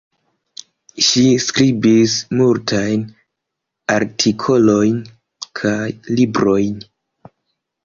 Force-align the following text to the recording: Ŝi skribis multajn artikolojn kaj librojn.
Ŝi 1.07 1.25
skribis 1.43 2.15
multajn 2.39 3.05
artikolojn 3.99 4.99
kaj 5.63 5.87
librojn. 6.19 6.85